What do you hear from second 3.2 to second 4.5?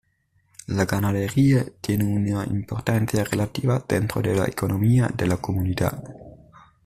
relativa dentro de la